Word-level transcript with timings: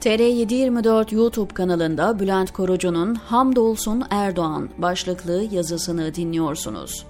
TR724 0.00 1.14
YouTube 1.14 1.54
kanalında 1.54 2.18
Bülent 2.18 2.52
Korucu'nun 2.52 3.14
Hamdolsun 3.14 4.02
Erdoğan 4.10 4.70
başlıklı 4.78 5.42
yazısını 5.50 6.14
dinliyorsunuz. 6.14 7.06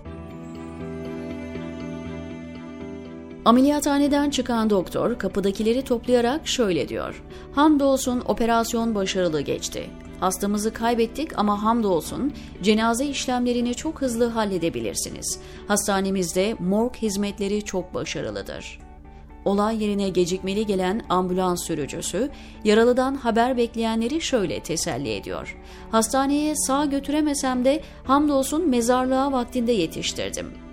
Ameliyathaneden 3.44 4.30
çıkan 4.30 4.70
doktor 4.70 5.18
kapıdakileri 5.18 5.82
toplayarak 5.82 6.48
şöyle 6.48 6.88
diyor. 6.88 7.22
Hamdolsun 7.54 8.22
operasyon 8.26 8.94
başarılı 8.94 9.40
geçti. 9.40 9.90
Hastamızı 10.20 10.72
kaybettik 10.72 11.38
ama 11.38 11.62
hamdolsun 11.62 12.32
cenaze 12.62 13.06
işlemlerini 13.06 13.74
çok 13.74 14.02
hızlı 14.02 14.26
halledebilirsiniz. 14.26 15.40
Hastanemizde 15.68 16.56
morg 16.58 16.94
hizmetleri 16.94 17.64
çok 17.64 17.94
başarılıdır. 17.94 18.89
Olay 19.44 19.82
yerine 19.82 20.08
gecikmeli 20.08 20.66
gelen 20.66 21.02
ambulans 21.08 21.66
sürücüsü, 21.66 22.30
yaralıdan 22.64 23.14
haber 23.14 23.56
bekleyenleri 23.56 24.20
şöyle 24.20 24.60
teselli 24.60 25.14
ediyor. 25.14 25.56
Hastaneye 25.90 26.54
sağ 26.56 26.84
götüremesem 26.84 27.64
de 27.64 27.82
hamdolsun 28.04 28.68
mezarlığa 28.68 29.32
vaktinde 29.32 29.72
yetiştirdim 29.72 30.70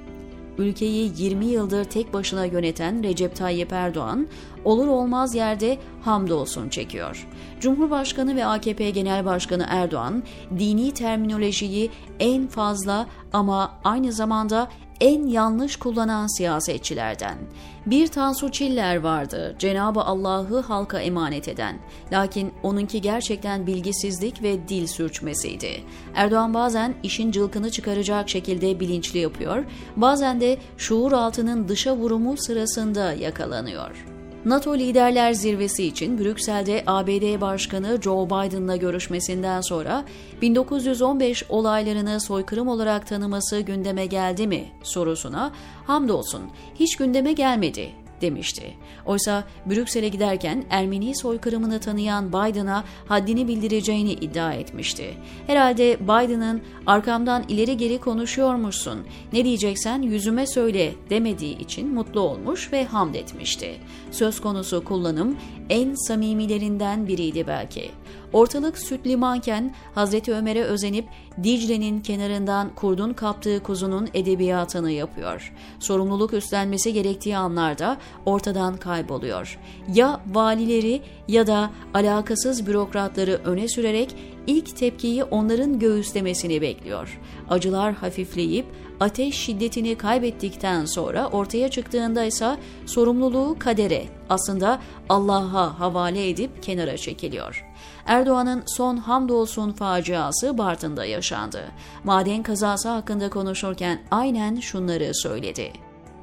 ülkeyi 0.57 1.11
20 1.17 1.45
yıldır 1.45 1.83
tek 1.83 2.13
başına 2.13 2.45
yöneten 2.45 3.03
Recep 3.03 3.35
Tayyip 3.35 3.73
Erdoğan, 3.73 4.27
olur 4.65 4.87
olmaz 4.87 5.35
yerde 5.35 5.77
hamdolsun 6.01 6.69
çekiyor. 6.69 7.27
Cumhurbaşkanı 7.59 8.35
ve 8.35 8.45
AKP 8.45 8.89
Genel 8.89 9.25
Başkanı 9.25 9.65
Erdoğan, 9.69 10.23
dini 10.59 10.91
terminolojiyi 10.91 11.91
en 12.19 12.47
fazla 12.47 13.07
ama 13.33 13.79
aynı 13.83 14.11
zamanda 14.11 14.67
en 15.01 15.27
yanlış 15.27 15.75
kullanan 15.75 16.37
siyasetçilerden. 16.37 17.37
Bir 17.85 18.07
Tansu 18.07 18.51
Çiller 18.51 18.95
vardı, 18.95 19.55
Cenabı 19.59 20.01
Allah'ı 20.01 20.59
halka 20.59 20.99
emanet 20.99 21.47
eden. 21.47 21.79
Lakin 22.11 22.53
onunki 22.63 23.01
gerçekten 23.01 23.67
bilgisizlik 23.67 24.43
ve 24.43 24.67
dil 24.67 24.87
sürçmesiydi. 24.87 25.83
Erdoğan 26.15 26.53
bazen 26.53 26.95
işin 27.03 27.31
cılkını 27.31 27.71
çıkaracak 27.71 28.29
şekilde 28.29 28.79
bilinçli 28.79 29.19
yapıyor, 29.19 29.65
bazen 29.95 30.41
de 30.41 30.57
şuur 30.77 31.11
altının 31.11 31.67
dışa 31.67 31.95
vurumu 31.95 32.37
sırasında 32.37 33.13
yakalanıyor. 33.13 34.16
NATO 34.45 34.77
Liderler 34.77 35.33
Zirvesi 35.33 35.83
için 35.83 36.19
Brüksel'de 36.19 36.83
ABD 36.87 37.41
Başkanı 37.41 37.99
Joe 38.01 38.25
Biden'la 38.25 38.75
görüşmesinden 38.75 39.61
sonra 39.61 40.05
1915 40.41 41.43
olaylarını 41.49 42.21
soykırım 42.21 42.67
olarak 42.67 43.07
tanıması 43.07 43.59
gündeme 43.59 44.05
geldi 44.05 44.47
mi 44.47 44.65
sorusuna 44.83 45.51
hamdolsun 45.87 46.41
hiç 46.75 46.95
gündeme 46.95 47.33
gelmedi 47.33 48.06
demişti. 48.21 48.73
Oysa 49.05 49.43
Brüksel'e 49.65 50.07
giderken 50.07 50.65
Ermeni 50.69 51.15
soykırımını 51.15 51.79
tanıyan 51.79 52.29
Biden'a 52.29 52.83
haddini 53.07 53.47
bildireceğini 53.47 54.11
iddia 54.11 54.53
etmişti. 54.53 55.13
Herhalde 55.47 55.99
Biden'ın 55.99 56.61
arkamdan 56.85 57.43
ileri 57.47 57.77
geri 57.77 57.97
konuşuyormuşsun, 57.97 58.99
ne 59.33 59.45
diyeceksen 59.45 60.01
yüzüme 60.01 60.47
söyle 60.47 60.93
demediği 61.09 61.57
için 61.57 61.93
mutlu 61.93 62.19
olmuş 62.19 62.73
ve 62.73 62.85
hamd 62.85 63.15
etmişti. 63.15 63.75
Söz 64.11 64.41
konusu 64.41 64.83
kullanım 64.83 65.37
en 65.69 65.95
samimilerinden 66.07 67.07
biriydi 67.07 67.47
belki. 67.47 67.91
Ortalık 68.33 68.77
süt 68.77 69.07
limanken 69.07 69.75
Hazreti 69.95 70.33
Ömer'e 70.33 70.63
özenip 70.63 71.05
Dicle'nin 71.43 72.01
kenarından 72.01 72.75
kurdun 72.75 73.13
kaptığı 73.13 73.63
kuzunun 73.63 74.09
edebiyatını 74.13 74.91
yapıyor. 74.91 75.53
Sorumluluk 75.79 76.33
üstlenmesi 76.33 76.93
gerektiği 76.93 77.37
anlarda 77.37 77.97
ortadan 78.25 78.77
kayboluyor. 78.77 79.59
Ya 79.93 80.21
valileri 80.33 81.01
ya 81.27 81.47
da 81.47 81.71
alakasız 81.93 82.67
bürokratları 82.67 83.41
öne 83.45 83.67
sürerek 83.67 84.15
ilk 84.47 84.77
tepkiyi 84.77 85.23
onların 85.23 85.79
göğüslemesini 85.79 86.61
bekliyor. 86.61 87.19
Acılar 87.49 87.93
hafifleyip 87.93 88.65
ateş 88.99 89.35
şiddetini 89.35 89.95
kaybettikten 89.95 90.85
sonra 90.85 91.27
ortaya 91.27 91.69
çıktığında 91.69 92.23
ise 92.23 92.57
sorumluluğu 92.85 93.55
kadere, 93.59 94.05
aslında 94.29 94.81
Allah'a 95.09 95.79
havale 95.79 96.29
edip 96.29 96.63
kenara 96.63 96.97
çekiliyor. 96.97 97.66
Erdoğan'ın 98.07 98.63
son 98.65 98.97
hamdolsun 98.97 99.71
faciası 99.71 100.57
Bartın'da 100.57 101.05
yaşandı. 101.05 101.63
Maden 102.03 102.43
kazası 102.43 102.89
hakkında 102.89 103.29
konuşurken 103.29 103.99
aynen 104.11 104.55
şunları 104.55 105.15
söyledi. 105.15 105.71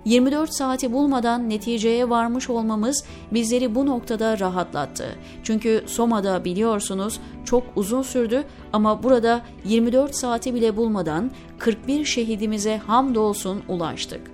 24 0.05 0.55
saati 0.55 0.93
bulmadan 0.93 1.51
neticeye 1.51 2.11
varmış 2.11 2.51
olmamız 2.51 3.05
bizleri 3.33 3.75
bu 3.75 3.87
noktada 3.87 4.39
rahatlattı. 4.39 5.07
Çünkü 5.43 5.85
Soma'da 5.87 6.45
biliyorsunuz 6.45 7.21
çok 7.45 7.63
uzun 7.77 8.03
sürdü 8.03 8.45
ama 8.73 9.03
burada 9.03 9.43
24 9.65 10.17
saati 10.17 10.55
bile 10.55 10.77
bulmadan 10.77 11.31
41 11.59 12.05
şehidimize 12.05 12.77
hamdolsun 12.77 13.63
ulaştık. 13.69 14.31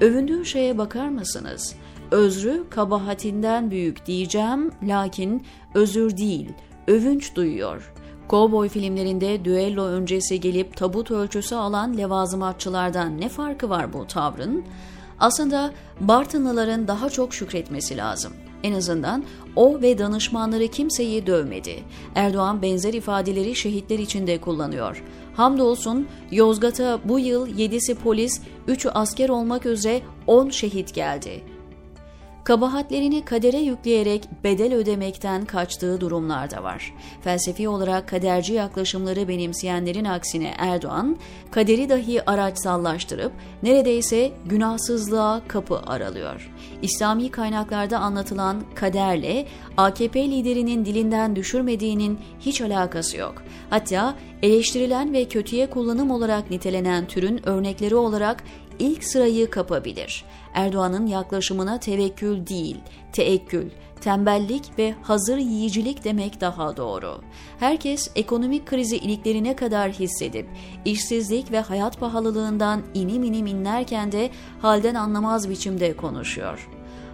Övündüğü 0.00 0.44
şeye 0.44 0.78
bakar 0.78 1.08
mısınız? 1.08 1.74
Özrü 2.12 2.64
kabahatinden 2.70 3.70
büyük 3.70 4.06
diyeceğim 4.06 4.70
lakin 4.82 5.46
özür 5.74 6.16
değil, 6.16 6.48
övünç 6.86 7.36
duyuyor. 7.36 7.92
Kovboy 8.28 8.68
filmlerinde 8.68 9.44
düello 9.44 9.84
öncesi 9.84 10.40
gelip 10.40 10.76
tabut 10.76 11.10
ölçüsü 11.10 11.54
alan 11.54 11.98
levazımatçılardan 11.98 13.20
ne 13.20 13.28
farkı 13.28 13.70
var 13.70 13.92
bu 13.92 14.06
tavrın? 14.06 14.64
Aslında 15.20 15.72
Bartınlıların 16.00 16.88
daha 16.88 17.10
çok 17.10 17.34
şükretmesi 17.34 17.96
lazım. 17.96 18.32
En 18.62 18.72
azından 18.72 19.24
o 19.56 19.80
ve 19.82 19.98
danışmanları 19.98 20.68
kimseyi 20.68 21.26
dövmedi. 21.26 21.82
Erdoğan 22.14 22.62
benzer 22.62 22.94
ifadeleri 22.94 23.54
şehitler 23.54 23.98
için 23.98 24.26
de 24.26 24.40
kullanıyor. 24.40 25.04
Hamdolsun 25.34 26.08
Yozgat'a 26.30 27.00
bu 27.04 27.18
yıl 27.18 27.48
7'si 27.48 27.94
polis, 27.94 28.40
3'ü 28.68 28.90
asker 28.90 29.28
olmak 29.28 29.66
üzere 29.66 30.02
10 30.26 30.50
şehit 30.50 30.94
geldi 30.94 31.51
kabahatlerini 32.44 33.24
kadere 33.24 33.58
yükleyerek 33.58 34.28
bedel 34.44 34.74
ödemekten 34.74 35.44
kaçtığı 35.44 36.00
durumlar 36.00 36.50
da 36.50 36.62
var. 36.62 36.94
Felsefi 37.20 37.68
olarak 37.68 38.08
kaderci 38.08 38.52
yaklaşımları 38.52 39.28
benimseyenlerin 39.28 40.04
aksine 40.04 40.54
Erdoğan, 40.58 41.16
kaderi 41.50 41.88
dahi 41.88 42.30
araçsallaştırıp 42.30 43.32
neredeyse 43.62 44.32
günahsızlığa 44.46 45.42
kapı 45.48 45.80
aralıyor. 45.86 46.52
İslami 46.82 47.30
kaynaklarda 47.30 47.98
anlatılan 47.98 48.62
kaderle 48.74 49.46
AKP 49.76 50.30
liderinin 50.30 50.84
dilinden 50.84 51.36
düşürmediğinin 51.36 52.18
hiç 52.40 52.60
alakası 52.60 53.16
yok. 53.16 53.42
Hatta 53.70 54.14
eleştirilen 54.42 55.12
ve 55.12 55.24
kötüye 55.24 55.70
kullanım 55.70 56.10
olarak 56.10 56.50
nitelenen 56.50 57.06
türün 57.06 57.48
örnekleri 57.48 57.94
olarak 57.94 58.44
ilk 58.78 59.04
sırayı 59.04 59.50
kapabilir. 59.50 60.24
Erdoğan'ın 60.54 61.06
yaklaşımına 61.06 61.80
tevekkül 61.80 62.46
değil, 62.46 62.76
teekkül, 63.12 63.70
tembellik 64.00 64.78
ve 64.78 64.94
hazır 65.02 65.38
yiyicilik 65.38 66.04
demek 66.04 66.40
daha 66.40 66.76
doğru. 66.76 67.20
Herkes 67.58 68.10
ekonomik 68.16 68.66
krizi 68.66 68.96
iliklerine 68.96 69.56
kadar 69.56 69.92
hissedip 69.92 70.48
işsizlik 70.84 71.52
ve 71.52 71.60
hayat 71.60 72.00
pahalılığından 72.00 72.82
inim 72.94 73.22
inim 73.22 73.46
inlerken 73.46 74.12
de 74.12 74.30
halden 74.62 74.94
anlamaz 74.94 75.50
biçimde 75.50 75.96
konuşuyor. 75.96 76.68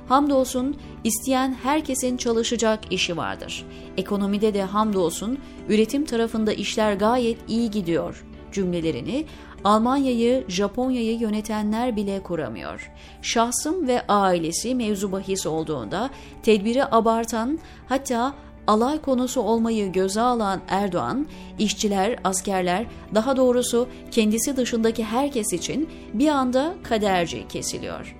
Hamdolsun 0.08 0.76
isteyen 1.04 1.56
herkesin 1.62 2.16
çalışacak 2.16 2.80
işi 2.92 3.16
vardır. 3.16 3.66
Ekonomide 3.96 4.54
de 4.54 4.62
hamdolsun 4.62 5.38
üretim 5.68 6.04
tarafında 6.04 6.52
işler 6.52 6.94
gayet 6.94 7.38
iyi 7.48 7.70
gidiyor 7.70 8.24
cümlelerini 8.52 9.26
Almanya'yı, 9.64 10.44
Japonya'yı 10.48 11.18
yönetenler 11.18 11.96
bile 11.96 12.22
kuramıyor. 12.22 12.92
Şahsım 13.22 13.88
ve 13.88 14.06
ailesi 14.08 14.74
mevzu 14.74 15.12
bahis 15.12 15.46
olduğunda 15.46 16.10
tedbiri 16.42 16.84
abartan 16.84 17.58
hatta 17.86 18.34
alay 18.66 19.00
konusu 19.00 19.40
olmayı 19.40 19.92
göze 19.92 20.20
alan 20.20 20.60
Erdoğan, 20.68 21.26
işçiler, 21.58 22.18
askerler, 22.24 22.86
daha 23.14 23.36
doğrusu 23.36 23.88
kendisi 24.10 24.56
dışındaki 24.56 25.04
herkes 25.04 25.52
için 25.52 25.88
bir 26.14 26.28
anda 26.28 26.74
kaderci 26.82 27.48
kesiliyor. 27.48 28.16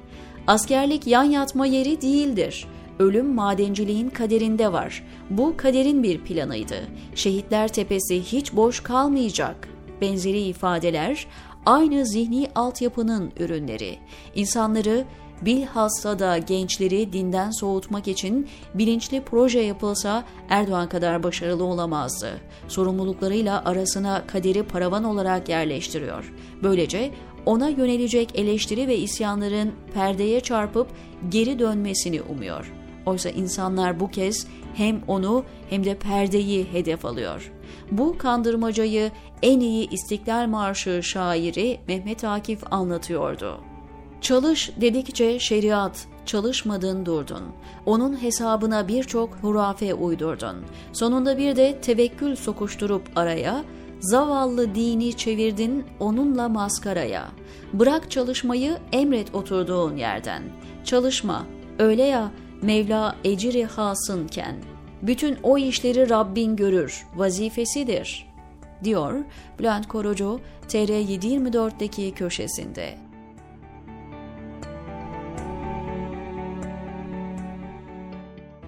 Askerlik 0.47 1.07
yan 1.07 1.25
yatma 1.25 1.67
yeri 1.67 2.01
değildir. 2.01 2.67
Ölüm 2.99 3.35
madenciliğin 3.35 4.11
kaderinde 4.11 4.73
var. 4.73 5.05
Bu 5.31 5.55
kaderin 5.57 6.03
bir 6.03 6.21
planıydı. 6.21 6.89
Şehitler 7.15 7.69
Tepesi 7.69 8.23
hiç 8.23 8.53
boş 8.53 8.81
kalmayacak 8.81 9.78
benzeri 10.00 10.41
ifadeler 10.41 11.27
aynı 11.67 12.06
zihni 12.06 12.49
altyapının 12.55 13.33
ürünleri. 13.39 13.99
İnsanları 14.35 15.05
bilhassa 15.43 16.19
da 16.19 16.39
gençleri 16.39 17.12
dinden 17.12 17.50
soğutmak 17.50 18.09
için 18.09 18.49
bilinçli 18.75 19.21
proje 19.21 19.61
yapılsa 19.61 20.25
Erdoğan 20.49 20.89
kadar 20.89 21.23
başarılı 21.23 21.65
olamazdı. 21.65 22.41
Sorumluluklarıyla 22.69 23.65
arasına 23.65 24.27
kaderi 24.27 24.62
paravan 24.62 25.05
olarak 25.05 25.49
yerleştiriyor. 25.49 26.33
Böylece 26.62 27.11
ona 27.47 27.69
yönelecek 27.69 28.39
eleştiri 28.39 28.89
ve 28.89 28.97
isyanların 28.97 29.73
perdeye 29.95 30.41
çarpıp 30.41 30.89
geri 31.29 31.59
dönmesini 31.59 32.23
umuyor. 32.23 32.78
Oysa 33.09 33.31
insanlar 33.31 34.01
bu 34.01 34.11
kez 34.11 34.47
hem 34.75 35.01
onu 35.07 35.45
hem 35.71 35.85
de 35.85 35.95
perdeyi 35.95 36.67
hedef 36.73 37.05
alıyor. 37.05 37.53
Bu 37.91 38.19
kandırmacayı 38.19 39.11
en 39.43 39.61
iyi 39.61 39.91
İstiklal 39.91 40.47
Marşı 40.47 41.03
şairi 41.03 41.81
Mehmet 41.89 42.25
Akif 42.25 42.73
anlatıyordu. 42.73 43.61
Çalış 44.21 44.71
dedikçe 44.81 45.39
şeriat, 45.39 46.07
çalışmadın 46.27 47.07
durdun. 47.07 47.43
Onun 47.87 48.23
hesabına 48.23 48.89
birçok 48.89 49.35
hurafe 49.35 49.95
uydurdun. 49.95 50.57
Sonunda 50.93 51.39
bir 51.39 51.57
de 51.57 51.81
tevekkül 51.81 52.37
sokuşturup 52.37 53.03
araya, 53.17 53.65
zavallı 54.01 54.75
dini 54.75 55.17
çevirdin 55.17 55.85
onunla 56.01 56.49
maskaraya. 56.49 57.29
Bırak 57.73 58.11
çalışmayı 58.11 58.79
emret 58.93 59.35
oturduğun 59.35 59.97
yerden. 59.97 60.43
Çalışma, 60.85 61.47
öyle 61.79 62.03
ya 62.03 62.31
Mevla 62.63 63.17
eciri 63.25 63.65
hasınken. 63.65 64.57
Bütün 65.03 65.39
o 65.43 65.59
işleri 65.59 66.11
Rabbin 66.11 66.57
görür, 66.57 67.07
vazifesidir, 67.17 68.27
diyor 68.85 69.15
Bülent 69.59 69.89
Korucu 69.89 70.41
TR724'deki 70.69 72.15
köşesinde. 72.15 73.08